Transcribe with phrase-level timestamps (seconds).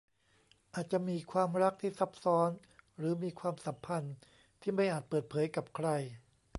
[0.73, 2.49] อาจจะมีความรักที่ซับซ้อน
[2.97, 4.15] หรือมีความสัมพันธ์
[4.61, 5.87] ที่ไม่อาจเปิดเผยกับใคร